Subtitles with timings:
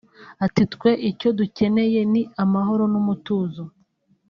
[0.45, 3.63] Ati “Twe icyo dukeneye ni amahoro n’umutuzo